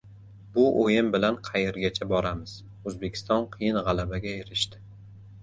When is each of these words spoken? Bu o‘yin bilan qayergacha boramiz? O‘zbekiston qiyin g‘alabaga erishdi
Bu 0.53 0.61
o‘yin 0.85 1.11
bilan 1.15 1.37
qayergacha 1.47 2.07
boramiz? 2.13 2.55
O‘zbekiston 2.93 3.47
qiyin 3.53 3.79
g‘alabaga 3.91 4.35
erishdi 4.41 4.83